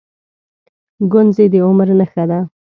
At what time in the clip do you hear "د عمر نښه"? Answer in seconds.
1.53-2.23